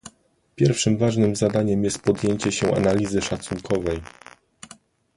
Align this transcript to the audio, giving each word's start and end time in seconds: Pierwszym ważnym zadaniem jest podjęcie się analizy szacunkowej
Pierwszym 0.55 0.97
ważnym 0.97 1.35
zadaniem 1.35 1.83
jest 1.83 2.01
podjęcie 2.01 2.51
się 2.51 2.75
analizy 2.75 3.21
szacunkowej 3.21 4.01